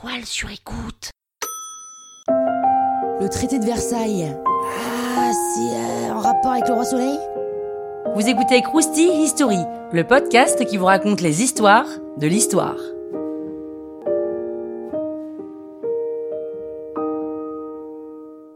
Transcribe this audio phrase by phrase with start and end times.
[0.00, 1.10] toile sur écoute.
[3.20, 4.32] Le traité de Versailles.
[5.16, 7.18] Ah, c'est euh, en rapport avec le roi soleil?
[8.14, 9.58] Vous écoutez Krusty History,
[9.92, 12.76] le podcast qui vous raconte les histoires de l'histoire.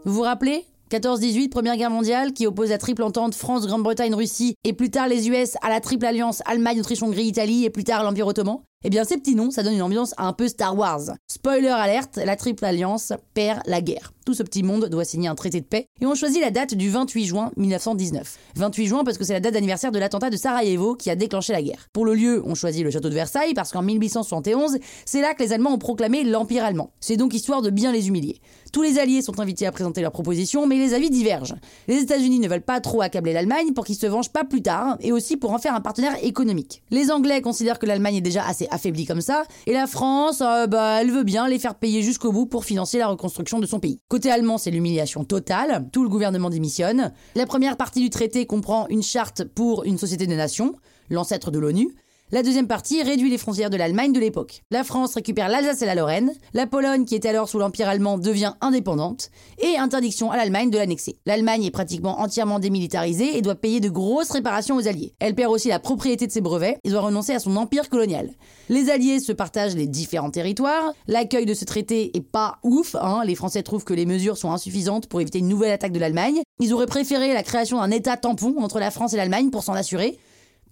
[0.05, 0.65] Vous vous rappelez?
[0.91, 5.09] 14-18, Première Guerre mondiale, qui oppose la triple entente France, Grande-Bretagne, Russie, et plus tard
[5.09, 8.59] les US à la triple alliance Allemagne, Autriche, Hongrie, Italie, et plus tard l'Empire ottoman?
[8.85, 11.03] Eh bien, ces petits noms, ça donne une ambiance un peu Star Wars.
[11.29, 14.13] Spoiler alerte, la Triple Alliance perd la guerre.
[14.25, 16.75] Tout ce petit monde doit signer un traité de paix et on choisit la date
[16.75, 18.39] du 28 juin 1919.
[18.57, 21.53] 28 juin parce que c'est la date d'anniversaire de l'attentat de Sarajevo qui a déclenché
[21.53, 21.89] la guerre.
[21.93, 25.43] Pour le lieu, on choisit le château de Versailles parce qu'en 1871, c'est là que
[25.43, 26.93] les Allemands ont proclamé l'Empire allemand.
[27.01, 28.41] C'est donc histoire de bien les humilier.
[28.73, 31.57] Tous les alliés sont invités à présenter leurs propositions, mais les avis divergent.
[31.89, 34.97] Les États-Unis ne veulent pas trop accabler l'Allemagne pour qu'il se venge pas plus tard,
[35.01, 36.83] et aussi pour en faire un partenaire économique.
[36.91, 40.67] Les Anglais considèrent que l'Allemagne est déjà assez affaiblie comme ça, et la France, euh,
[40.67, 43.81] bah, elle veut bien les faire payer jusqu'au bout pour financer la reconstruction de son
[43.81, 44.01] pays.
[44.09, 47.13] Côté allemand, c'est l'humiliation totale, tout le gouvernement démissionne.
[47.35, 50.75] La première partie du traité comprend une charte pour une société de nations,
[51.11, 51.95] l'ancêtre de l'ONU,
[52.33, 54.63] la deuxième partie réduit les frontières de l'Allemagne de l'époque.
[54.71, 58.17] La France récupère l'Alsace et la Lorraine, la Pologne, qui était alors sous l'Empire allemand,
[58.17, 61.19] devient indépendante, et interdiction à l'Allemagne de l'annexer.
[61.27, 65.13] L'Allemagne est pratiquement entièrement démilitarisée et doit payer de grosses réparations aux Alliés.
[65.21, 68.31] Elle perd aussi la propriété de ses brevets et doit renoncer à son empire colonial.
[68.71, 70.95] Les Alliés se partagent les différents territoires.
[71.09, 72.95] L'accueil de ce traité est pas ouf.
[72.95, 73.25] Hein.
[73.27, 76.41] Les Français trouvent que les mesures sont insuffisantes pour éviter une nouvelle attaque de l'Allemagne.
[76.61, 79.75] Ils auraient préféré la création d'un État tampon entre la France et l'Allemagne pour s'en
[79.75, 80.19] assurer.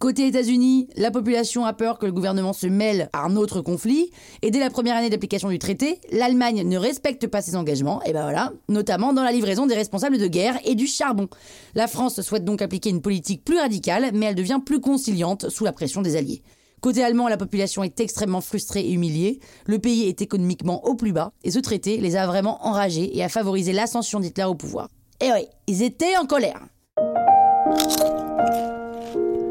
[0.01, 4.11] Côté États-Unis, la population a peur que le gouvernement se mêle à un autre conflit,
[4.41, 8.15] et dès la première année d'application du traité, l'Allemagne ne respecte pas ses engagements, et
[8.15, 11.29] ben voilà, notamment dans la livraison des responsables de guerre et du charbon.
[11.75, 15.67] La France souhaite donc appliquer une politique plus radicale, mais elle devient plus conciliante sous
[15.67, 16.43] la pression des Alliés.
[16.81, 21.13] Côté allemand, la population est extrêmement frustrée et humiliée, le pays est économiquement au plus
[21.13, 24.89] bas, et ce traité les a vraiment enragés et a favorisé l'ascension d'Hitler au pouvoir.
[25.21, 26.63] Et oui, ils étaient en colère.